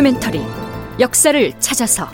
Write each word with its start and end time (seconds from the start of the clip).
다큐멘터리 0.00 0.42
역사를 0.98 1.52
찾아서. 1.60 2.08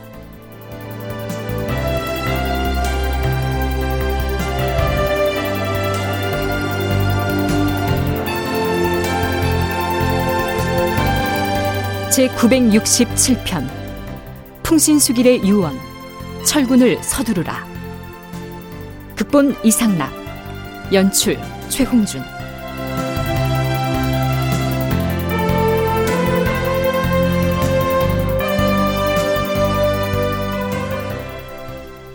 제 12.11 12.27
967편 12.29 13.69
풍신수길의 14.65 15.47
유언 15.47 15.79
철군을 16.45 17.01
서두르라. 17.05 17.65
극본 19.15 19.57
이상락 19.63 20.13
연출 20.93 21.39
최홍준 21.69 22.36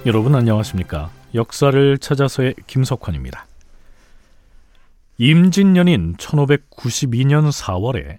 여러분 0.03 0.33
안녕하십니까? 0.33 1.11
역사를 1.35 1.97
찾아서의 1.99 2.55
김석환입니다. 2.65 3.45
임진년인 5.19 6.15
1592년 6.15 7.51
4월에 7.51 8.17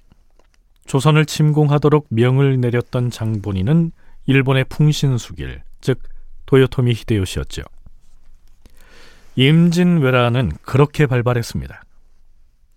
조선을 0.86 1.26
침공하도록 1.26 2.06
명을 2.10 2.60
내렸던 2.60 3.10
장본인은 3.10 3.90
일본의 4.26 4.66
풍신수길, 4.68 5.62
즉 5.80 6.00
도요토미 6.46 6.92
히데요시였죠. 6.92 7.62
임진왜란은 9.34 10.52
그렇게 10.62 11.06
발발했습니다. 11.06 11.82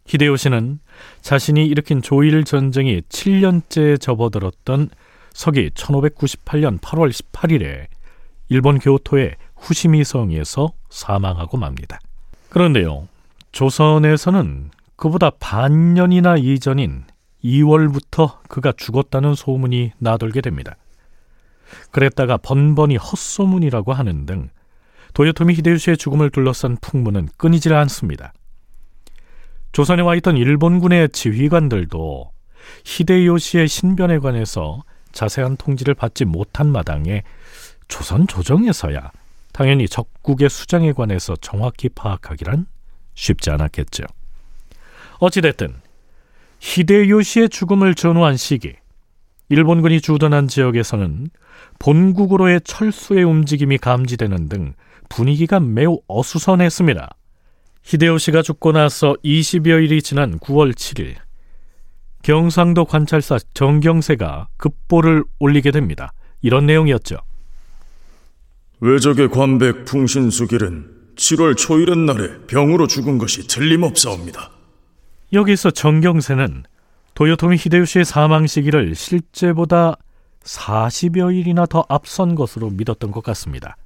히데요시는 0.08 0.80
자신이 1.22 1.68
일으킨 1.68 2.02
조일 2.02 2.44
전쟁이 2.44 3.02
7년째 3.02 4.02
접어들었던 4.02 4.90
서기 5.32 5.70
1598년 5.70 6.80
8월 6.80 7.12
18일에 7.12 7.95
일본 8.50 8.80
교토의 8.80 9.36
후시미성에서 9.56 10.70
사망하고 10.90 11.58
맙니다. 11.58 12.00
그런데요, 12.50 13.08
조선에서는 13.52 14.72
그보다 14.96 15.32
반년이나 15.40 16.38
이전인 16.38 17.04
2월부터 17.44 18.38
그가 18.48 18.72
죽었다는 18.72 19.36
소문이 19.36 19.92
나돌게 19.98 20.42
됩니다. 20.42 20.76
그랬다가 21.92 22.38
번번이 22.38 22.98
헛소문이라고 22.98 23.94
하는 23.94 24.26
등 24.26 24.50
도요토미 25.14 25.56
히데요시의 25.56 25.98
죽음을 25.98 26.30
둘러싼 26.30 26.78
풍문은 26.82 27.30
끊이질 27.38 27.74
않습니다. 27.74 28.34
조선에 29.72 30.02
와 30.02 30.16
있던 30.16 30.38
일본군의 30.38 31.10
지휘관들도 31.10 32.32
히데요시의 32.84 33.68
신변에 33.68 34.20
관해서 34.20 34.84
자세한 35.12 35.58
통지를 35.58 35.94
받지 35.94 36.26
못한 36.26 36.72
마당에 36.72 37.24
조선 37.88 38.28
조정에서야 38.28 39.12
당연히 39.54 39.88
적국의 39.88 40.50
수장에 40.50 40.92
관해서 40.92 41.36
정확히 41.38 41.90
파악하기란 41.90 42.66
쉽지 43.14 43.52
않았겠죠. 43.52 44.04
어찌됐든 45.20 45.74
히데요시의 46.60 47.50
죽음을 47.50 47.96
전후한 47.96 48.38
시기 48.38 48.74
일본군이 49.50 50.02
주둔한 50.02 50.48
지역에서는 50.48 51.30
본국으로의 51.80 52.62
철수의 52.62 53.24
움직임이 53.24 53.78
감지되는 53.78 54.50
등 54.50 54.74
분위기가 55.08 55.60
매우 55.60 56.00
어수선했습니다. 56.08 57.10
히데요시가 57.84 58.42
죽고 58.42 58.72
나서 58.72 59.16
20여일이 59.24 60.04
지난 60.04 60.40
9월 60.40 60.74
7일 60.74 61.16
경상도 62.24 62.86
관찰사 62.86 63.38
정경세가 63.54 64.48
급보를 64.58 65.24
올리게 65.38 65.70
됩니다. 65.70 66.12
이런 66.42 66.66
내용이었죠. 66.66 67.18
외적의 68.80 69.30
관백 69.30 69.86
풍신수길은 69.86 70.92
7월 71.16 71.56
초일은 71.56 72.06
날에 72.06 72.40
병으로 72.48 72.88
죽은 72.88 73.18
것이 73.18 73.48
틀림없사옵니다. 73.48 74.52
여기서 75.34 75.72
정경세는 75.72 76.64
도요토미 77.14 77.56
히데요시의 77.58 78.06
사망 78.06 78.46
시기를 78.48 78.96
실제보다 78.96 79.96
40여일이나 80.44 81.68
더 81.68 81.86
앞선 81.88 82.36
것으로 82.36 82.70
믿었던 82.70 83.12
것 83.12 83.24
같습니다. 83.24 83.78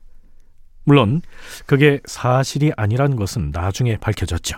물론 0.83 1.21
그게 1.67 1.99
사실이 2.05 2.71
아니란 2.75 3.15
것은 3.15 3.51
나중에 3.51 3.97
밝혀졌죠. 3.97 4.57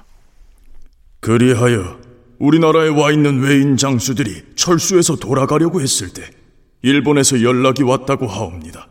그리하여 1.20 2.00
우리나라에 2.40 2.88
와 2.88 3.12
있는 3.12 3.42
외인 3.42 3.78
장수들이 3.78 4.56
철수해서 4.56 5.18
돌아가려고 5.18 5.82
했을 5.82 6.12
때 6.14 6.24
일본에서 6.82 7.44
연락이 7.44 7.84
왔다고 7.84 8.26
하옵니다. 8.26 8.88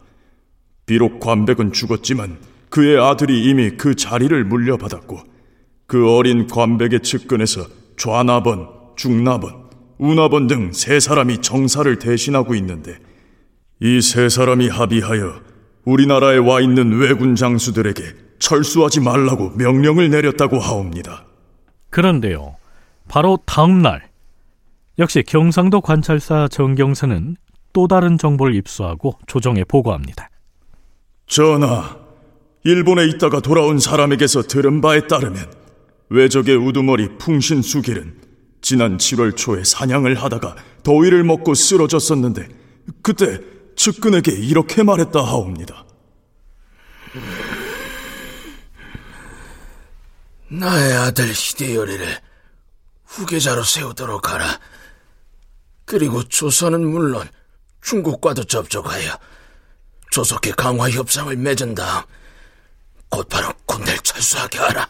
비록 0.90 1.20
관백은 1.20 1.72
죽었지만 1.72 2.38
그의 2.68 2.98
아들이 3.00 3.44
이미 3.44 3.70
그 3.70 3.94
자리를 3.94 4.42
물려받았고 4.42 5.20
그 5.86 6.12
어린 6.12 6.48
관백의 6.48 7.02
측근에서 7.02 7.64
좌나번, 7.96 8.66
중나번, 8.96 9.70
우나번 9.98 10.48
등 10.48 10.72
세 10.72 10.98
사람이 10.98 11.42
정사를 11.42 11.96
대신하고 12.00 12.56
있는데 12.56 12.98
이 13.80 14.00
세 14.00 14.28
사람이 14.28 14.68
합의하여 14.68 15.40
우리나라에 15.84 16.38
와 16.38 16.60
있는 16.60 16.98
왜군 16.98 17.36
장수들에게 17.36 18.02
철수하지 18.40 18.98
말라고 18.98 19.50
명령을 19.50 20.10
내렸다고 20.10 20.58
하옵니다. 20.58 21.24
그런데요. 21.90 22.56
바로 23.06 23.38
다음 23.46 23.80
날 23.80 24.08
역시 24.98 25.22
경상도 25.22 25.82
관찰사 25.82 26.48
정경세는 26.48 27.36
또 27.72 27.86
다른 27.86 28.18
정보를 28.18 28.56
입수하고 28.56 29.12
조정에 29.28 29.62
보고합니다. 29.62 30.29
전하, 31.30 31.96
일본에 32.64 33.06
있다가 33.06 33.38
돌아온 33.38 33.78
사람에게서 33.78 34.42
들은 34.42 34.80
바에 34.80 35.06
따르면 35.06 35.48
외적의 36.08 36.56
우두머리 36.56 37.18
풍신수길은 37.18 38.20
지난 38.62 38.98
7월 38.98 39.36
초에 39.36 39.62
사냥을 39.62 40.16
하다가 40.16 40.56
더위를 40.82 41.22
먹고 41.22 41.54
쓰러졌었는데 41.54 42.48
그때 43.02 43.38
측근에게 43.76 44.32
이렇게 44.32 44.82
말했다 44.82 45.20
하옵니다. 45.20 45.86
나의 50.48 50.92
아들 50.94 51.28
히데요리를 51.28 52.06
후계자로 53.06 53.62
세우도록 53.62 54.32
하라. 54.32 54.58
그리고 55.84 56.24
조선은 56.24 56.84
물론 56.84 57.28
중국과도 57.82 58.42
접촉하여 58.44 59.16
조속히 60.10 60.50
강화 60.52 60.90
협상을 60.90 61.34
맺은 61.36 61.74
다음 61.74 62.02
곧바로 63.08 63.48
군대를 63.66 63.98
철수하게 64.00 64.58
하라. 64.58 64.88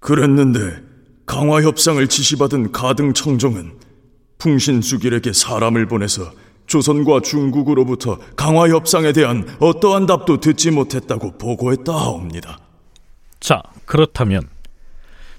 그랬는데 0.00 0.82
강화 1.26 1.62
협상을 1.62 2.06
지시받은 2.06 2.72
가등 2.72 3.12
청정은 3.12 3.78
풍신수길에게 4.38 5.32
사람을 5.32 5.86
보내서 5.86 6.32
조선과 6.66 7.20
중국으로부터 7.20 8.18
강화 8.36 8.68
협상에 8.68 9.12
대한 9.12 9.46
어떠한 9.60 10.06
답도 10.06 10.40
듣지 10.40 10.70
못했다고 10.70 11.38
보고했다 11.38 11.92
하옵니다. 11.92 12.58
자, 13.40 13.62
그렇다면 13.84 14.48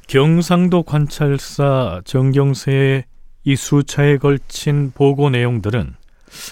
경상도 0.08 0.84
관찰사 0.84 2.02
정경세의 2.06 3.06
이 3.46 3.56
수차에 3.56 4.18
걸친 4.18 4.92
보고 4.94 5.30
내용들은 5.30 5.96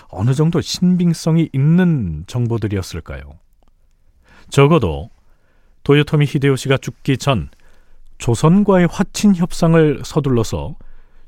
어느 0.10 0.34
정도 0.34 0.62
신빙성이 0.62 1.50
있는 1.54 2.24
정보들이었을까요? 2.28 3.22
적어도 4.50 5.10
도요토미 5.84 6.26
히데요시가 6.28 6.78
죽기 6.78 7.18
전 7.18 7.50
조선과의 8.18 8.88
화친 8.92 9.36
협상을 9.36 10.02
서둘러서 10.06 10.76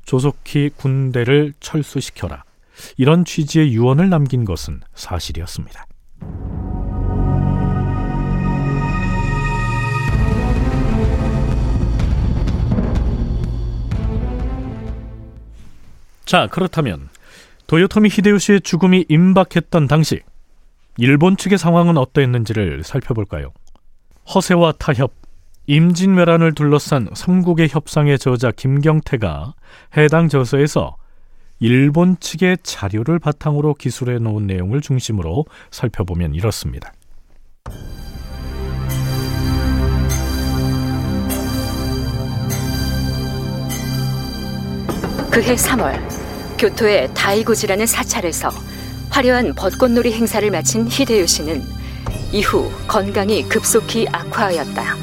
조속히 0.04 0.70
군대를 0.76 1.54
철수시켜라. 1.60 2.44
이런 2.96 3.24
취지의 3.24 3.72
유언을 3.72 4.10
남긴 4.10 4.44
것은 4.44 4.80
사실이었습니다. 4.94 5.86
자, 16.24 16.48
그렇다면 16.50 17.08
도요토미 17.74 18.08
히데요시의 18.12 18.60
죽음이 18.60 19.04
임박했던 19.08 19.88
당시 19.88 20.20
일본 20.96 21.36
측의 21.36 21.58
상황은 21.58 21.96
어떠했는지를 21.96 22.84
살펴볼까요? 22.84 23.52
허세와 24.32 24.74
타협, 24.78 25.12
임진왜란을 25.66 26.54
둘러싼 26.54 27.08
삼국의 27.12 27.70
협상의 27.70 28.16
저자 28.20 28.52
김경태가 28.52 29.54
해당 29.96 30.28
저서에서 30.28 30.94
일본 31.58 32.16
측의 32.20 32.58
자료를 32.62 33.18
바탕으로 33.18 33.74
기술해 33.74 34.18
놓은 34.18 34.46
내용을 34.46 34.80
중심으로 34.80 35.44
살펴보면 35.72 36.36
이렇습니다. 36.36 36.92
그해 45.32 45.56
3월 45.56 46.23
교토의 46.64 47.12
다이고지라는 47.12 47.86
사찰에서 47.86 48.48
화려한 49.10 49.54
벚꽃놀이 49.54 50.12
행사를 50.14 50.50
마친 50.50 50.88
히데요시는 50.88 51.62
이후 52.32 52.72
건강이 52.88 53.46
급속히 53.50 54.06
악화하였다. 54.10 54.96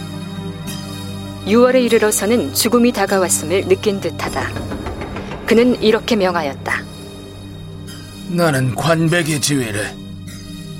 6월에 1.46 1.84
이르러서는 1.84 2.56
죽음이 2.56 2.92
다가왔음을 2.92 3.68
느낀 3.68 4.02
듯하다. 4.02 4.52
그는 5.46 5.80
이렇게 5.84 6.16
명하였다. 6.16 6.84
나는 8.30 8.74
관백의 8.74 9.40
지위를 9.40 9.94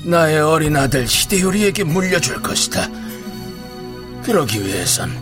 나의 0.04 0.40
어린 0.40 0.76
아들 0.76 1.04
히데요리에게 1.06 1.84
물려줄 1.84 2.42
것이다. 2.42 2.88
그러기 4.24 4.64
위해선 4.64 5.12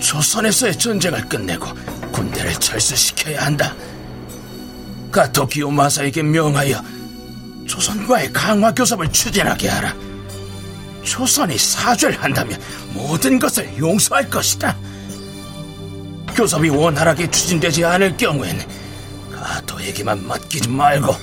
조선에서의 0.00 0.76
전쟁을 0.76 1.28
끝내고 1.28 1.68
군대를 2.10 2.54
철수시켜야 2.54 3.46
한다. 3.46 3.76
가토키오 5.12 5.70
마사에게 5.70 6.22
명하여 6.22 6.82
조선과의 7.68 8.32
강화 8.32 8.72
교섭을 8.72 9.12
추진하게 9.12 9.68
하라. 9.68 9.94
조선이 11.04 11.56
사죄를 11.58 12.22
한다면 12.22 12.58
모든 12.92 13.38
것을 13.38 13.70
용서할 13.78 14.28
것이다. 14.28 14.76
교섭이 16.34 16.70
원활하게 16.70 17.30
추진되지 17.30 17.84
않을 17.84 18.16
경우엔 18.16 18.58
가토에게만 19.32 20.26
맡기지 20.26 20.68
말고 20.68 21.14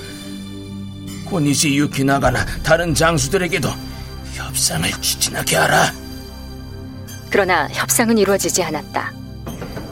고니시 1.26 1.76
유키나가나 1.76 2.44
다른 2.62 2.94
장수들에게도 2.94 3.68
협상을 4.34 4.88
추진하게 5.00 5.56
하라. 5.56 5.92
그러나 7.30 7.68
협상은 7.68 8.18
이루어지지 8.18 8.62
않았다. 8.62 9.12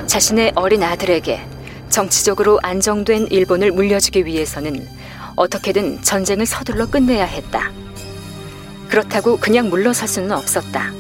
자신의 0.07 0.53
어린 0.55 0.83
아들에게 0.83 1.58
정치적으로 1.91 2.59
안정된 2.63 3.29
일본을 3.31 3.73
물려주기 3.73 4.25
위해서는 4.27 4.87
어떻게든 5.37 6.03
전쟁을 6.03 6.47
서둘러 6.47 6.87
끝내야 6.87 7.25
했다. 7.25 7.71
그렇다고 8.89 9.37
그냥 9.37 9.69
물러설 9.69 10.09
수는 10.09 10.33
없었다. 10.33 10.93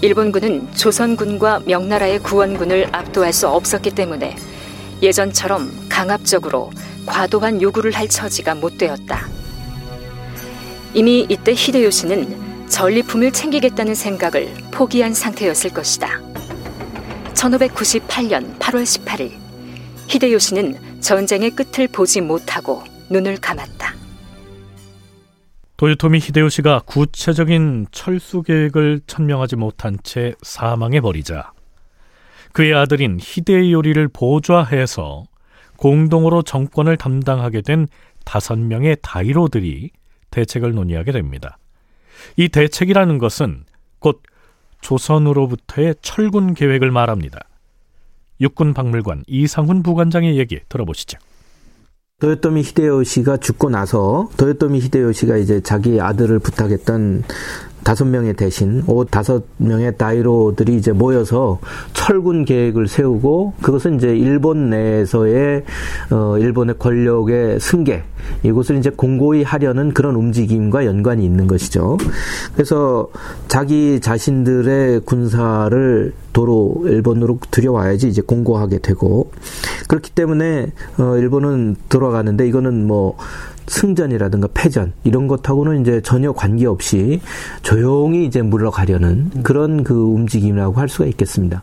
일본군은 0.00 0.72
조선군과 0.74 1.62
명나라의 1.66 2.20
구원군을 2.20 2.88
압도할 2.92 3.32
수 3.32 3.48
없었기 3.48 3.90
때문에 3.90 4.36
예전처럼 5.02 5.88
강압적으로 5.88 6.70
과도한 7.06 7.62
요구를 7.62 7.92
할 7.92 8.08
처지가 8.08 8.54
못 8.54 8.78
되었다. 8.78 9.28
이미 10.94 11.26
이때 11.28 11.52
히데요시는 11.54 12.66
전리품을 12.68 13.32
챙기겠다는 13.32 13.94
생각을 13.94 14.54
포기한 14.70 15.14
상태였을 15.14 15.70
것이다. 15.70 16.20
1598년 17.34 18.58
8월 18.58 18.82
18일 18.84 19.47
히데요시는 20.08 21.00
전쟁의 21.00 21.50
끝을 21.50 21.86
보지 21.88 22.20
못하고 22.22 22.82
눈을 23.10 23.36
감았다. 23.36 23.94
도요토미 25.76 26.18
히데요시가 26.18 26.80
구체적인 26.86 27.86
철수 27.92 28.42
계획을 28.42 29.02
천명하지 29.06 29.56
못한 29.56 29.96
채 30.02 30.34
사망해 30.42 31.00
버리자 31.00 31.52
그의 32.52 32.74
아들인 32.74 33.18
히데요리를 33.20 34.08
보좌해서 34.08 35.24
공동으로 35.76 36.42
정권을 36.42 36.96
담당하게 36.96 37.60
된 37.60 37.86
다섯 38.24 38.58
명의 38.58 38.96
다이로들이 39.00 39.90
대책을 40.30 40.72
논의하게 40.72 41.12
됩니다. 41.12 41.58
이 42.36 42.48
대책이라는 42.48 43.18
것은 43.18 43.64
곧 44.00 44.22
조선으로부터의 44.80 45.94
철군 46.02 46.54
계획을 46.54 46.90
말합니다. 46.90 47.40
육군 48.40 48.74
박물관 48.74 49.24
이상훈 49.26 49.82
부관장의 49.82 50.38
얘기 50.38 50.60
들어보시죠. 50.68 51.18
도요토미 52.20 52.62
히데요시가 52.62 53.36
죽고 53.36 53.70
나서 53.70 54.28
도요토미 54.36 54.80
히데요시가 54.80 55.36
이제 55.36 55.60
자기 55.60 56.00
아들을 56.00 56.40
부탁했던 56.40 57.22
다섯 57.88 58.04
명의 58.04 58.34
대신 58.34 58.82
오 58.86 59.02
다섯 59.02 59.44
명의 59.56 59.96
다이로들이 59.96 60.76
이제 60.76 60.92
모여서 60.92 61.58
철군 61.94 62.44
계획을 62.44 62.86
세우고 62.86 63.54
그것은 63.62 63.96
이제 63.96 64.14
일본 64.14 64.68
내에서의 64.68 65.64
어 66.10 66.36
일본의 66.36 66.74
권력의 66.78 67.60
승계 67.60 68.02
이곳을 68.42 68.76
이제 68.76 68.90
공고히 68.90 69.42
하려는 69.42 69.94
그런 69.94 70.16
움직임과 70.16 70.84
연관이 70.84 71.24
있는 71.24 71.46
것이죠. 71.46 71.96
그래서 72.52 73.08
자기 73.46 74.00
자신들의 74.00 75.00
군사를 75.06 76.12
도로 76.34 76.82
일본으로 76.84 77.38
들여와야지 77.50 78.08
이제 78.08 78.20
공고하게 78.20 78.80
되고 78.80 79.30
그렇기 79.88 80.10
때문에 80.10 80.72
어 80.98 81.16
일본은 81.16 81.76
들어가는데 81.88 82.46
이거는 82.48 82.86
뭐 82.86 83.16
승전이라든가 83.68 84.48
패전 84.54 84.92
이런 85.04 85.28
것하고는 85.28 85.82
이제 85.82 86.00
전혀 86.00 86.32
관계없이 86.32 87.20
조용히 87.62 88.24
이제 88.24 88.42
물러가려는 88.42 89.42
그런 89.42 89.84
그 89.84 89.94
움직임이라고 89.94 90.80
할 90.80 90.88
수가 90.88 91.06
있겠습니다. 91.06 91.62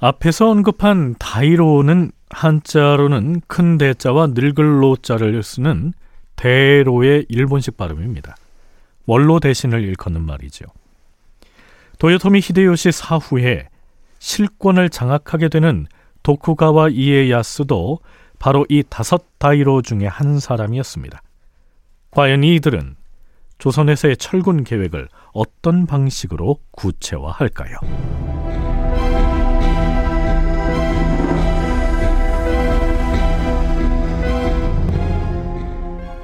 앞에서 0.00 0.50
언급한 0.50 1.14
다이로는 1.18 2.10
한자로는 2.28 3.42
큰 3.46 3.78
대자와 3.78 4.28
늙을 4.34 4.82
로 4.82 4.96
자를 4.96 5.42
쓰는 5.42 5.92
대로의 6.36 7.26
일본식 7.28 7.76
발음입니다. 7.76 8.36
원로 9.06 9.40
대신을 9.40 9.82
일컫는 9.82 10.22
말이죠. 10.22 10.64
도요토미 11.98 12.40
히데요시 12.42 12.92
사후에 12.92 13.68
실권을 14.18 14.90
장악하게 14.90 15.48
되는 15.48 15.86
도쿠가와 16.22 16.88
이에야스도 16.88 18.00
바로 18.38 18.66
이 18.68 18.82
다섯 18.88 19.24
다이로 19.38 19.82
중에 19.82 20.06
한 20.06 20.38
사람이었습니다. 20.38 21.22
과연 22.10 22.44
이들은 22.44 22.96
조선에서의 23.58 24.16
철군 24.16 24.64
계획을 24.64 25.08
어떤 25.32 25.86
방식으로 25.86 26.58
구체화할까요? 26.72 27.78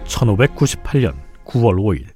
1598년 0.05 1.15
9월 1.45 1.77
5일 1.77 2.07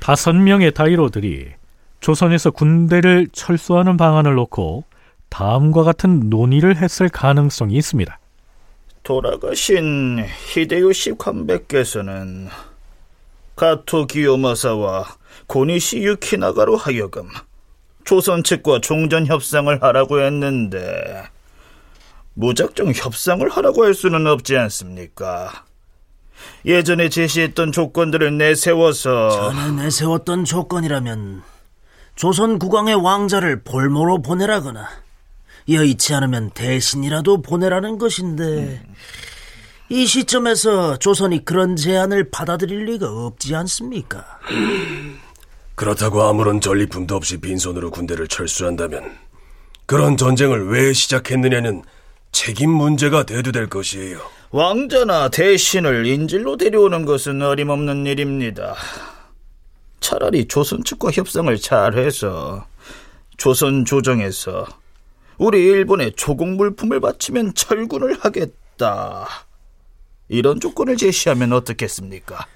다섯 0.00 0.32
명의 0.34 0.72
다이로들이 0.72 1.57
조선에서 2.00 2.50
군대를 2.50 3.28
철수하는 3.32 3.96
방안을 3.96 4.34
놓고 4.34 4.84
다음과 5.28 5.82
같은 5.82 6.30
논의를 6.30 6.76
했을 6.76 7.08
가능성이 7.08 7.76
있습니다. 7.76 8.18
돌아가신 9.02 10.24
히데요시 10.52 11.14
관백께서는 11.18 12.48
가토 13.56 14.06
기요마사와 14.06 15.06
고니시 15.46 15.98
유키나가로 15.98 16.76
하여금 16.76 17.28
조선 18.04 18.44
측과 18.44 18.80
종전 18.80 19.26
협상을 19.26 19.82
하라고 19.82 20.20
했는데 20.20 21.24
무작정 22.34 22.92
협상을 22.94 23.48
하라고 23.48 23.84
할 23.84 23.94
수는 23.94 24.26
없지 24.26 24.56
않습니까? 24.56 25.64
예전에 26.64 27.08
제시했던 27.08 27.72
조건들을 27.72 28.38
내세워서 28.38 29.52
전에 29.52 29.82
내세웠던 29.82 30.44
조건이라면 30.44 31.42
조선 32.18 32.58
국왕의 32.58 32.96
왕자를 32.96 33.62
볼모로 33.62 34.22
보내라거나 34.22 34.88
여의치 35.68 36.14
않으면 36.14 36.50
대신이라도 36.50 37.42
보내라는 37.42 37.96
것인데 37.96 38.82
이 39.88 40.04
시점에서 40.04 40.96
조선이 40.96 41.44
그런 41.44 41.76
제안을 41.76 42.30
받아들일 42.32 42.86
리가 42.86 43.08
없지 43.08 43.54
않습니까? 43.54 44.24
그렇다고 45.76 46.24
아무런 46.24 46.60
전리품도 46.60 47.14
없이 47.14 47.36
빈손으로 47.36 47.92
군대를 47.92 48.26
철수한다면 48.26 49.16
그런 49.86 50.16
전쟁을 50.16 50.70
왜 50.70 50.92
시작했느냐는 50.92 51.84
책임 52.32 52.70
문제가 52.70 53.22
대두될 53.22 53.68
것이에요. 53.68 54.18
왕자나 54.50 55.28
대신을 55.28 56.04
인질로 56.04 56.56
데려오는 56.56 57.04
것은 57.04 57.42
어림없는 57.42 58.06
일입니다. 58.06 58.74
차라리 60.00 60.46
조선 60.46 60.82
측과 60.84 61.10
협상을 61.10 61.56
잘해서 61.58 62.66
조선 63.36 63.84
조정에서 63.84 64.66
우리 65.38 65.62
일본에 65.64 66.10
조공 66.10 66.56
물품을 66.56 67.00
바치면 67.00 67.54
철군을 67.54 68.18
하겠다. 68.20 69.26
이런 70.28 70.60
조건을 70.60 70.96
제시하면 70.96 71.52
어떻겠습니까? 71.52 72.46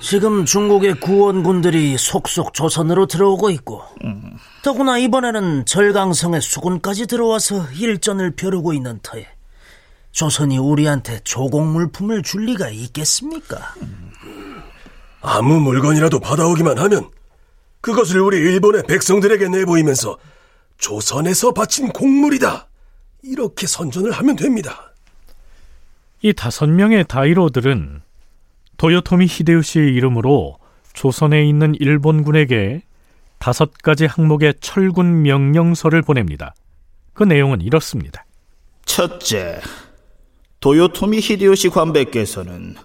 지금 0.00 0.44
중국의 0.44 1.00
구원군들이 1.00 1.98
속속 1.98 2.54
조선으로 2.54 3.06
들어오고 3.06 3.50
있고 3.50 3.82
음. 4.04 4.36
더구나 4.62 4.98
이번에는 4.98 5.66
절강성의 5.66 6.40
수군까지 6.40 7.06
들어와서 7.06 7.66
일전을 7.72 8.36
벼르고 8.36 8.72
있는 8.72 9.00
터에 9.02 9.26
조선이 10.12 10.58
우리한테 10.58 11.20
조공 11.24 11.72
물품을 11.72 12.22
줄 12.22 12.46
리가 12.46 12.70
있겠습니까? 12.70 13.74
음. 13.82 14.05
아무 15.26 15.58
물건이라도 15.60 16.20
받아오기만 16.20 16.78
하면 16.78 17.10
그것을 17.80 18.20
우리 18.20 18.38
일본의 18.38 18.84
백성들에게 18.84 19.48
내보이면서 19.48 20.16
조선에서 20.78 21.52
바친 21.52 21.88
곡물이다. 21.88 22.68
이렇게 23.24 23.66
선전을 23.66 24.12
하면 24.12 24.36
됩니다. 24.36 24.92
이 26.22 26.32
다섯 26.32 26.68
명의 26.68 27.04
다이로들은 27.06 28.02
도요토미 28.76 29.26
히데요시의 29.28 29.94
이름으로 29.94 30.58
조선에 30.92 31.44
있는 31.44 31.74
일본군에게 31.74 32.82
다섯 33.38 33.72
가지 33.82 34.06
항목의 34.06 34.54
철군 34.60 35.22
명령서를 35.22 36.02
보냅니다. 36.02 36.54
그 37.14 37.24
내용은 37.24 37.60
이렇습니다. 37.60 38.24
첫째, 38.84 39.60
도요토미 40.60 41.18
히데요시 41.18 41.70
관배께서는 41.70 42.76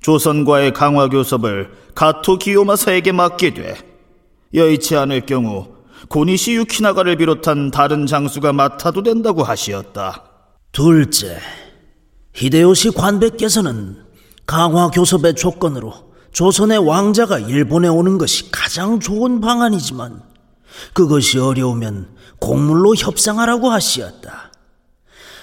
조선과의 0.00 0.72
강화 0.72 1.08
교섭을 1.08 1.70
가토 1.94 2.38
기요마사에게 2.38 3.12
맡게 3.12 3.54
돼 3.54 3.76
여의치 4.54 4.96
않을 4.96 5.26
경우 5.26 5.68
고니시 6.08 6.54
유키나가를 6.54 7.16
비롯한 7.16 7.70
다른 7.70 8.06
장수가 8.06 8.52
맡아도 8.52 9.02
된다고 9.02 9.42
하시었다. 9.42 10.24
둘째, 10.72 11.38
히데요시 12.34 12.92
관배께서는 12.92 13.96
강화 14.46 14.88
교섭의 14.88 15.34
조건으로 15.34 15.92
조선의 16.32 16.78
왕자가 16.78 17.38
일본에 17.38 17.88
오는 17.88 18.16
것이 18.16 18.50
가장 18.50 19.00
좋은 19.00 19.40
방안이지만 19.40 20.22
그것이 20.94 21.38
어려우면 21.38 22.16
곡물로 22.40 22.94
협상하라고 22.94 23.68
하시었다. 23.70 24.52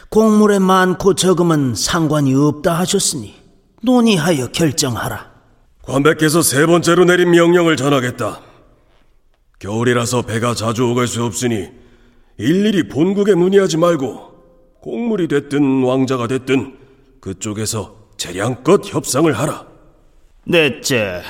곡물의 0.10 0.60
많고 0.60 1.14
적음은 1.14 1.76
상관이 1.76 2.34
없다 2.34 2.80
하셨으니 2.80 3.36
논의하여 3.82 4.48
결정하라. 4.48 5.32
관배께서 5.84 6.42
세 6.42 6.66
번째로 6.66 7.06
내린 7.06 7.32
명령을 7.32 7.78
전하겠다. 7.78 8.42
겨울이라서 9.60 10.24
배가 10.24 10.54
자주 10.54 10.86
오갈 10.86 11.08
수 11.08 11.24
없으니 11.24 11.70
일일이 12.38 12.88
본국에 12.88 13.34
문의하지 13.34 13.78
말고 13.78 14.28
곡물이 14.82 15.28
됐든 15.28 15.84
왕자가 15.84 16.28
됐든 16.28 16.78
그쪽에서 17.22 17.96
재량껏 18.18 18.94
협상을 18.94 19.32
하라. 19.32 19.66
넷째, 20.46 21.24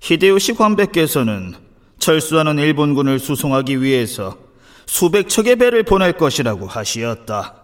히데요시 0.00 0.54
관배께서는 0.54 1.54
철수하는 1.98 2.58
일본군을 2.58 3.18
수송하기 3.18 3.82
위해서 3.82 4.38
수백 4.86 5.28
척의 5.28 5.56
배를 5.56 5.82
보낼 5.82 6.12
것이라고 6.12 6.66
하시었다. 6.66 7.62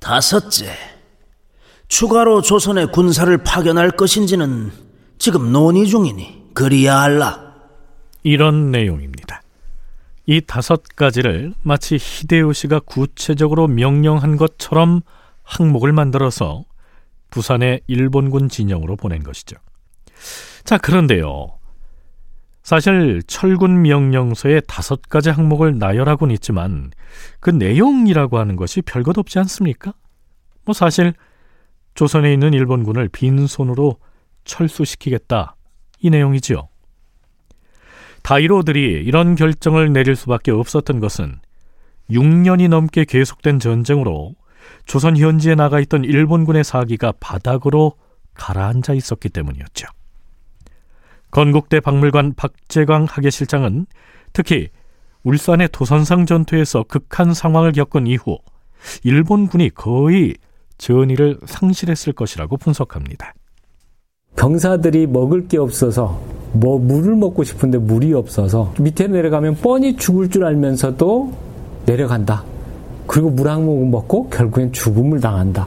다섯째, 0.00 0.72
추가로 1.88 2.42
조선의 2.42 2.92
군사를 2.92 3.36
파견할 3.38 3.90
것인지는 3.92 4.70
지금 5.18 5.52
논의 5.52 5.86
중이니 5.86 6.50
그리야 6.54 7.00
할라. 7.00 7.54
이런 8.22 8.70
내용입니다. 8.70 9.42
이 10.26 10.42
다섯 10.46 10.82
가지를 10.94 11.54
마치 11.62 11.96
히데요시가 11.98 12.80
구체적으로 12.80 13.66
명령한 13.66 14.36
것처럼 14.36 15.00
항목을 15.42 15.92
만들어서 15.92 16.64
부산의 17.30 17.80
일본군 17.86 18.50
진영으로 18.50 18.96
보낸 18.96 19.22
것이죠. 19.22 19.56
자, 20.64 20.76
그런데요. 20.76 21.58
사실 22.62 23.22
철군 23.26 23.80
명령서에 23.80 24.60
다섯 24.60 25.00
가지 25.08 25.30
항목을 25.30 25.78
나열하곤 25.78 26.30
있지만 26.32 26.90
그 27.40 27.48
내용이라고 27.48 28.38
하는 28.38 28.56
것이 28.56 28.82
별것 28.82 29.16
없지 29.16 29.38
않습니까? 29.38 29.94
뭐 30.66 30.74
사실 30.74 31.14
조선에 31.98 32.32
있는 32.32 32.54
일본군을 32.54 33.08
빈손으로 33.08 33.96
철수시키겠다 34.44 35.56
이 35.98 36.10
내용이지요. 36.10 36.68
다이로들이 38.22 39.02
이런 39.04 39.34
결정을 39.34 39.92
내릴 39.92 40.14
수밖에 40.14 40.52
없었던 40.52 41.00
것은 41.00 41.40
6년이 42.08 42.68
넘게 42.68 43.04
계속된 43.04 43.58
전쟁으로 43.58 44.36
조선 44.84 45.16
현지에 45.16 45.56
나가 45.56 45.80
있던 45.80 46.04
일본군의 46.04 46.62
사기가 46.62 47.14
바닥으로 47.18 47.94
가라앉아 48.34 48.94
있었기 48.94 49.30
때문이었죠. 49.30 49.88
건국대 51.32 51.80
박물관 51.80 52.34
박재광 52.36 53.06
학예실장은 53.10 53.86
특히 54.32 54.68
울산의 55.24 55.70
도선상 55.72 56.26
전투에서 56.26 56.84
극한 56.84 57.34
상황을 57.34 57.72
겪은 57.72 58.06
이후 58.06 58.38
일본군이 59.02 59.70
거의 59.70 60.36
전의를 60.78 61.38
상실했을 61.44 62.12
것이라고 62.12 62.56
분석합니다. 62.56 63.34
병사들이 64.36 65.06
먹을 65.08 65.48
게 65.48 65.58
없어서 65.58 66.20
뭐 66.52 66.78
물을 66.78 67.14
먹고 67.16 67.44
싶은데 67.44 67.78
물이 67.78 68.14
없어서 68.14 68.72
밑에 68.80 69.06
내려가면 69.08 69.56
뻔히 69.56 69.96
죽을 69.96 70.30
줄 70.30 70.44
알면서도 70.44 71.32
내려간다. 71.86 72.44
그리고 73.06 73.30
물 73.30 73.48
한 73.48 73.64
모금 73.64 73.90
먹고 73.90 74.28
결국엔 74.28 74.72
죽음을 74.72 75.20
당한다. 75.20 75.66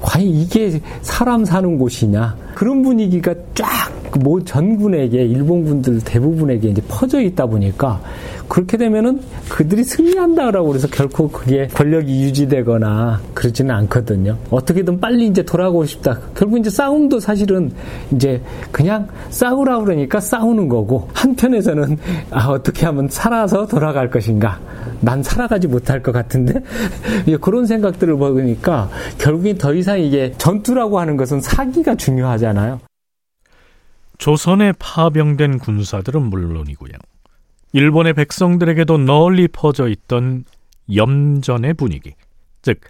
과연 0.00 0.28
이게 0.28 0.80
사람 1.02 1.44
사는 1.44 1.78
곳이냐? 1.78 2.36
그런 2.54 2.82
분위기가 2.82 3.34
쫙 3.54 3.96
뭐 4.18 4.42
전군에게 4.42 5.24
일본군들 5.24 6.00
대부분에게 6.04 6.68
이제 6.68 6.82
퍼져 6.88 7.20
있다 7.20 7.46
보니까 7.46 8.00
그렇게 8.48 8.76
되면은 8.76 9.20
그들이 9.48 9.84
승리한다라고 9.84 10.68
그래서 10.68 10.88
결코 10.88 11.28
그게 11.28 11.66
권력이 11.68 12.22
유지되거나 12.22 13.20
그러지는 13.34 13.74
않거든요. 13.74 14.38
어떻게든 14.50 15.00
빨리 15.00 15.26
이제 15.26 15.42
돌아가고 15.42 15.84
싶다. 15.84 16.20
결국 16.34 16.58
이제 16.58 16.70
싸움도 16.70 17.20
사실은 17.20 17.72
이제 18.12 18.40
그냥 18.70 19.08
싸우라 19.30 19.80
그러니까 19.80 20.20
싸우는 20.20 20.68
거고 20.68 21.08
한편에서는 21.14 21.98
아 22.30 22.46
어떻게 22.48 22.86
하면 22.86 23.08
살아서 23.08 23.66
돌아갈 23.66 24.10
것인가. 24.10 24.60
난 25.00 25.22
살아가지 25.22 25.66
못할 25.66 26.02
것 26.02 26.12
같은데 26.12 26.60
그런 27.40 27.66
생각들을 27.66 28.16
보니까 28.16 28.88
결국엔 29.18 29.58
더 29.58 29.74
이상 29.74 30.00
이게 30.00 30.32
전투라고 30.38 30.98
하는 30.98 31.16
것은 31.16 31.40
사기가 31.40 31.96
중요하잖아요. 31.96 32.80
조선에 34.18 34.72
파병된 34.78 35.58
군사들은 35.58 36.22
물론이고요. 36.22 36.92
일본의 37.76 38.14
백성들에게도 38.14 38.96
널리 38.96 39.48
퍼져 39.48 39.88
있던 39.88 40.44
염전의 40.94 41.74
분위기, 41.74 42.14
즉 42.62 42.80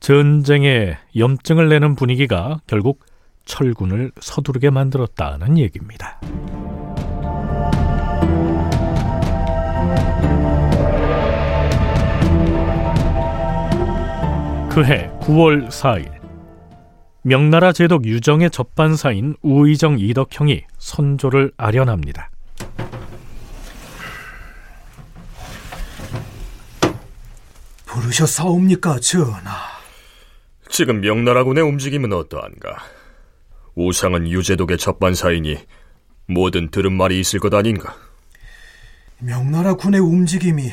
전쟁의 0.00 0.96
염증을 1.14 1.68
내는 1.68 1.94
분위기가 1.94 2.58
결국 2.66 3.04
철군을 3.44 4.12
서두르게 4.18 4.70
만들었다는 4.70 5.58
얘기입니다. 5.58 6.18
그해 14.70 15.10
9월 15.20 15.68
4일 15.68 16.10
명나라 17.24 17.72
제독 17.72 18.06
유정의 18.06 18.50
접반사인 18.50 19.36
우의정 19.42 19.98
이덕형이 19.98 20.62
선조를 20.78 21.52
아련합니다. 21.58 22.30
부르셨사옵니까, 27.94 28.98
전하? 28.98 29.52
지금 30.68 31.00
명나라군의 31.00 31.62
움직임은 31.62 32.12
어떠한가? 32.12 32.82
우상은 33.76 34.28
유제독의 34.28 34.78
접반사이니 34.78 35.64
뭐든 36.26 36.70
들은 36.70 36.92
말이 36.92 37.20
있을 37.20 37.38
것 37.38 37.54
아닌가? 37.54 37.96
명나라 39.20 39.74
군의 39.74 40.00
움직임이 40.00 40.72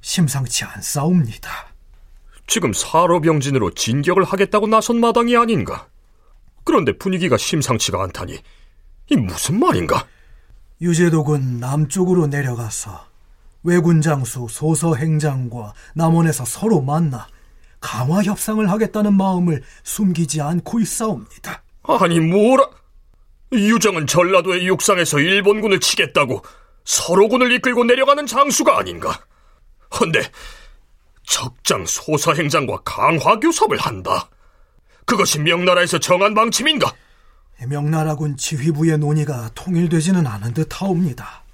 심상치 0.00 0.64
않사옵니다. 0.64 1.50
지금 2.46 2.72
사로병진으로 2.72 3.72
진격을 3.72 4.22
하겠다고 4.22 4.68
나선 4.68 5.00
마당이 5.00 5.36
아닌가? 5.36 5.88
그런데 6.62 6.96
분위기가 6.96 7.36
심상치가 7.36 8.00
않다니 8.04 8.38
이 9.10 9.16
무슨 9.16 9.58
말인가? 9.58 10.06
유제독은 10.80 11.58
남쪽으로 11.58 12.28
내려가서 12.28 13.09
왜군 13.62 14.00
장수 14.00 14.46
소서 14.48 14.94
행장과 14.94 15.74
남원에서 15.94 16.44
서로 16.44 16.80
만나 16.80 17.26
강화 17.80 18.22
협상을 18.22 18.68
하겠다는 18.70 19.14
마음을 19.14 19.62
숨기지 19.82 20.40
않고 20.40 20.80
있사옵니다. 20.80 21.62
아니 21.82 22.20
뭐라? 22.20 22.68
유정은 23.52 24.06
전라도의 24.06 24.66
육상에서 24.66 25.18
일본군을 25.18 25.80
치겠다고 25.80 26.42
서로군을 26.84 27.52
이끌고 27.52 27.84
내려가는 27.84 28.26
장수가 28.26 28.78
아닌가? 28.78 29.20
헌데 29.98 30.20
적장 31.24 31.84
소서 31.86 32.34
행장과 32.34 32.82
강화 32.84 33.38
교섭을 33.38 33.78
한다. 33.78 34.28
그것이 35.04 35.40
명나라에서 35.40 35.98
정한 35.98 36.34
방침인가? 36.34 36.92
명나라군 37.66 38.36
지휘부의 38.36 38.98
논의가 38.98 39.50
통일되지는 39.54 40.26
않은 40.26 40.54
듯하옵니다. 40.54 41.44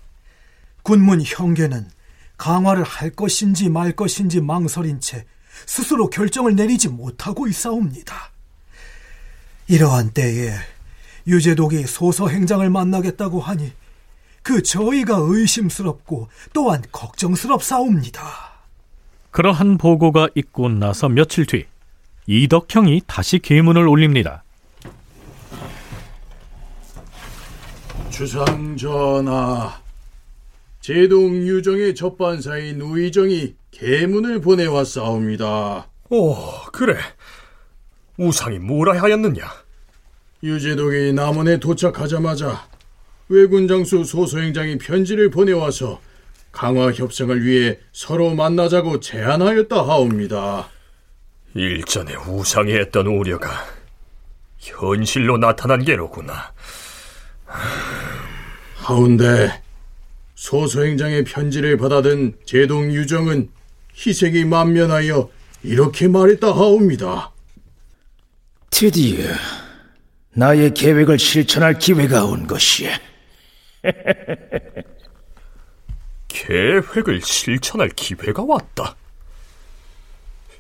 군문 0.83 1.23
형계는 1.25 1.89
강화를 2.37 2.83
할 2.85 3.11
것인지 3.11 3.69
말 3.69 3.93
것인지 3.93 4.41
망설인 4.41 5.01
채 5.01 5.25
스스로 5.65 6.11
결정을 6.11 6.55
내리지 6.55 6.89
못하고 6.89 7.47
있사옵니다. 7.47 8.31
이러한 9.69 10.11
때에 10.11 10.53
유재독이 11.27 11.87
소서 11.87 12.29
행장을 12.29 12.69
만나겠다고 12.69 13.41
하니 13.41 13.73
그 14.43 14.63
저희가 14.63 15.17
의심스럽고 15.19 16.29
또한 16.53 16.83
걱정스럽사옵니다. 16.93 18.23
그러한 19.33 19.77
보고가 19.77 20.29
있고 20.35 20.69
나서 20.69 21.09
며칠 21.09 21.47
뒤 21.47 21.67
이덕형이 22.27 23.03
다시 23.07 23.39
계문을 23.39 23.89
올립니다. 23.89 24.45
주상 28.11 28.77
전하, 28.77 29.79
제동 30.87 31.35
유정의 31.39 31.97
접반사인 31.97 32.81
우의정이 32.81 33.57
계문을 33.73 34.41
보내왔사옵니다. 34.41 35.91
오, 36.11 36.37
그래. 36.73 36.97
우상이 38.17 38.61
뭐라 38.61 39.03
하였느냐? 39.03 39.43
유재독이 40.45 41.13
남원에 41.13 41.59
도착하자마자 41.59 42.69
외군 43.29 43.67
장수 43.67 44.05
소소행장이 44.05 44.79
편지를 44.79 45.29
보내와서 45.29 46.01
강화 46.53 46.93
협상을 46.93 47.45
위해 47.45 47.81
서로 47.91 48.33
만나자고 48.37 49.01
제안하였다 49.01 49.77
하옵니다. 49.77 50.69
일전에 51.57 52.15
우상이 52.15 52.73
했던 52.75 53.09
우려가 53.09 53.51
현실로 54.59 55.37
나타난 55.37 55.85
게로구나. 55.85 56.53
하운데 58.77 59.66
소소행장의 60.37 61.25
편지를 61.25 61.77
받아든 61.77 62.37
제동 62.45 62.93
유정은 62.93 63.51
희색이 63.95 64.45
만면하여 64.45 65.29
이렇게 65.63 66.07
말했다 66.07 66.47
하옵니다. 66.49 67.33
드디어 68.71 69.25
나의 70.35 70.75
계획을 70.75 71.19
실천할 71.19 71.79
기회가 71.79 72.27
온 72.27 72.47
것이야. 72.47 73.01
계획을 76.29 77.23
실천할 77.23 77.89
기회가 77.89 78.45
왔다. 78.45 78.95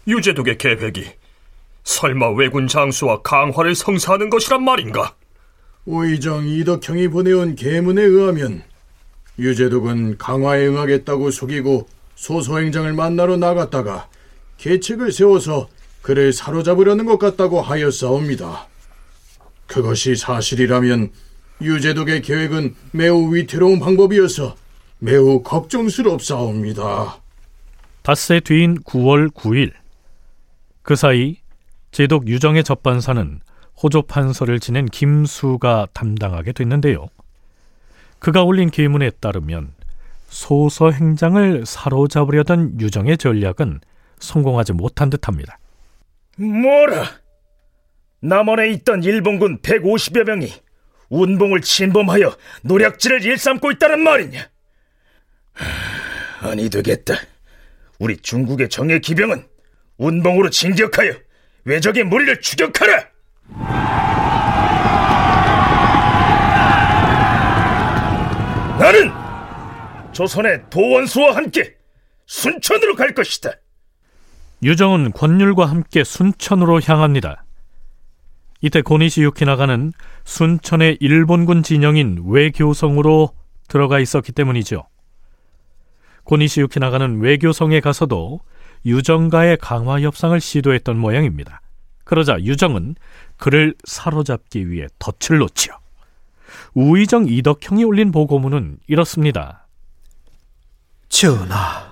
유재독의 0.08 0.56
계획이 0.56 1.04
설마 1.84 2.30
왜군 2.30 2.66
장수와 2.66 3.20
강화를 3.20 3.74
성사하는 3.74 4.30
것이란 4.30 4.64
말인가? 4.64 5.14
오이정 5.84 6.48
이덕형이 6.48 7.08
보내온 7.08 7.54
계문에 7.54 8.02
의하면 8.02 8.62
유재독은 9.38 10.18
강화에 10.18 10.66
응하겠다고 10.66 11.30
속이고 11.30 11.88
소소행장을 12.14 12.92
만나러 12.92 13.36
나갔다가 13.36 14.08
계책을 14.58 15.12
세워서 15.12 15.68
그를 16.02 16.32
사로잡으려는 16.32 17.04
것 17.04 17.18
같다고 17.18 17.60
하였사옵니다. 17.60 18.68
그것이 19.66 20.16
사실이라면 20.16 21.10
유재독의 21.60 22.22
계획은 22.22 22.74
매우 22.92 23.34
위태로운 23.34 23.80
방법이어서 23.80 24.56
매우 24.98 25.42
걱정스럽사옵니다. 25.42 27.20
닷새 28.02 28.40
뒤인 28.40 28.78
9월 28.82 29.32
9일 29.32 29.72
그 30.82 30.94
사이 30.94 31.38
제독 31.90 32.28
유정의 32.28 32.62
접반사는 32.62 33.40
호조 33.82 34.02
판서를 34.02 34.60
지낸 34.60 34.86
김수가 34.86 35.88
담당하게 35.92 36.52
됐는데요. 36.52 37.08
그가 38.26 38.42
올린 38.42 38.72
계문에 38.72 39.10
따르면 39.20 39.72
소서 40.26 40.90
행장을 40.90 41.64
사로잡으려던 41.64 42.80
유정의 42.80 43.18
전략은 43.18 43.78
성공하지 44.18 44.72
못한 44.72 45.10
듯합니다. 45.10 45.60
뭐라? 46.36 47.08
남원에 48.18 48.70
있던 48.70 49.04
일본군 49.04 49.60
150여 49.60 50.24
명이 50.24 50.52
운봉을 51.08 51.60
침범하여 51.60 52.36
노략질을 52.62 53.24
일삼고 53.24 53.70
있다는 53.70 54.00
말이냐? 54.00 54.48
아니 56.40 56.68
되겠다. 56.68 57.14
우리 58.00 58.16
중국의 58.16 58.70
정예 58.70 58.98
기병은 58.98 59.46
운봉으로 59.98 60.50
진격하여 60.50 61.12
외적의 61.64 62.02
무리를 62.02 62.40
추격하라! 62.40 63.06
나는 68.86 69.10
조선의 70.12 70.62
도원수와 70.70 71.34
함께 71.34 71.74
순천으로 72.26 72.94
갈 72.94 73.14
것이다. 73.14 73.50
유정은 74.62 75.10
권율과 75.10 75.66
함께 75.66 76.04
순천으로 76.04 76.80
향합니다. 76.80 77.44
이때 78.60 78.82
고니시 78.82 79.22
유키나가는 79.22 79.92
순천의 80.22 80.98
일본군 81.00 81.64
진영인 81.64 82.26
외교성으로 82.28 83.30
들어가 83.66 83.98
있었기 83.98 84.30
때문이죠. 84.30 84.86
고니시 86.22 86.60
유키나가는 86.60 87.20
외교성에 87.20 87.80
가서도 87.80 88.38
유정과의 88.84 89.56
강화 89.56 90.00
협상을 90.00 90.40
시도했던 90.40 90.96
모양입니다. 90.96 91.60
그러자 92.04 92.38
유정은 92.38 92.94
그를 93.36 93.74
사로잡기 93.82 94.70
위해 94.70 94.86
덫을 95.00 95.38
놓지요. 95.40 95.76
우의정 96.76 97.26
이덕형이 97.26 97.84
올린 97.84 98.12
보고문은 98.12 98.76
이렇습니다. 98.86 99.66
전하, 101.08 101.90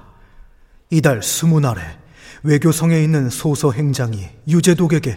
이달 0.90 1.23
스무 1.23 1.59
날에 1.59 1.81
외교성에 2.42 3.03
있는 3.03 3.31
소서 3.31 3.73
행장이 3.73 4.29
유재독에게 4.47 5.16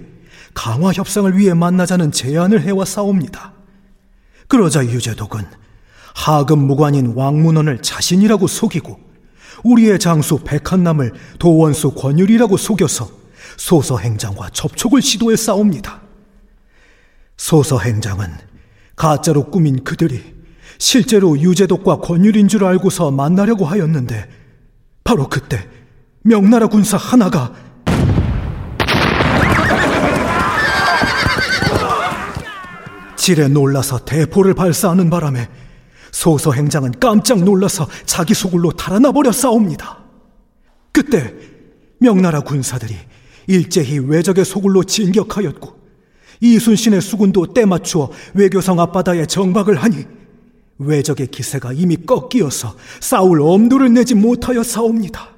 강화 0.54 0.94
협상을 0.94 1.38
위해 1.38 1.54
만나자는 1.54 2.14
제안을 2.14 2.62
해와 2.62 2.86
싸웁니다. 2.86 3.52
그러자 4.48 4.86
유재독은 4.86 5.44
하급 6.16 6.60
무관인 6.60 7.08
왕문원을 7.14 7.82
자신이라고 7.82 8.48
속이고 8.48 8.98
우리의 9.66 10.00
장수 10.00 10.40
백한남을 10.46 11.12
도원수 11.40 11.92
권율이라고 11.92 12.56
속여서 12.56 13.10
소서 13.58 13.98
행장과 13.98 14.52
접촉을 14.52 15.02
시도해 15.02 15.36
싸웁니다. 15.36 16.02
소서 17.36 17.80
행장은 17.80 18.47
가짜로 18.98 19.46
꾸민 19.46 19.84
그들이 19.84 20.22
실제로 20.80 21.40
유재독과 21.40 22.00
권율인 22.00 22.50
줄 22.50 22.66
알고서 22.66 23.12
만나려고 23.12 23.64
하였는데 23.64 24.28
바로 25.04 25.30
그때 25.30 25.66
명나라 26.24 26.68
군사 26.68 26.98
하나가 26.98 27.54
질에 33.16 33.48
놀라서 33.48 34.04
대포를 34.04 34.54
발사하는 34.54 35.10
바람에 35.10 35.48
소서 36.12 36.52
행장은 36.52 36.94
깜짝 37.00 37.44
놀라서 37.44 37.88
자기 38.06 38.34
소굴로 38.34 38.72
달아나 38.72 39.12
버려 39.12 39.32
싸웁니다. 39.32 40.00
그때 40.92 41.36
명나라 42.00 42.40
군사들이 42.40 42.96
일제히 43.48 44.00
외적의 44.00 44.44
소굴로 44.46 44.86
진격하였고 44.86 45.77
이순신의 46.42 47.02
수군도 47.02 47.54
때맞추어 47.54 48.10
외교성 48.34 48.80
앞바다에 48.80 49.26
정박을 49.26 49.76
하니 49.76 50.06
외적의 50.80 51.28
기세가 51.28 51.74
이미 51.74 51.98
꺾이어서 51.98 52.76
싸울 53.00 53.42
엄두를 53.42 53.94
내지 53.94 54.16
못하여 54.16 54.64
싸웁니다. 54.64 55.30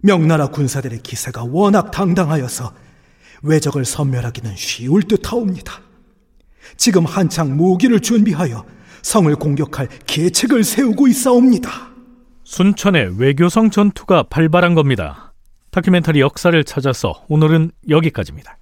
명나라 0.00 0.48
군사들의 0.48 1.00
기세가 1.02 1.44
워낙 1.44 1.90
당당하여서 1.90 2.72
외적을 3.42 3.84
섬멸하기는 3.84 4.54
쉬울 4.56 5.02
듯하옵니다. 5.02 5.80
지금 6.76 7.04
한창 7.06 7.56
무기를 7.56 8.00
준비하여 8.00 8.64
성을 9.02 9.34
공격할 9.34 9.88
계책을 10.06 10.64
세우고 10.64 11.08
있사옵니다. 11.08 11.88
순천의 12.44 13.18
외교성 13.18 13.70
전투가 13.70 14.24
발발한 14.24 14.74
겁니다. 14.74 15.32
다큐멘터리 15.70 16.20
역사를 16.20 16.62
찾아서 16.64 17.24
오늘은 17.28 17.70
여기까지입니다. 17.88 18.57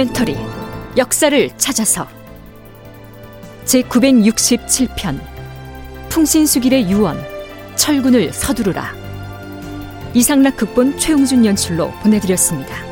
다큐멘터리 0.00 0.36
역사를 0.96 1.50
찾아서 1.58 2.08
제967편 3.66 5.20
풍신수길의 6.08 6.90
유언 6.90 7.22
철군을 7.76 8.32
서두르라 8.32 8.94
이상락 10.14 10.56
극본 10.56 10.98
최웅준 10.98 11.44
연출로 11.44 11.90
보내드렸습니다. 12.02 12.89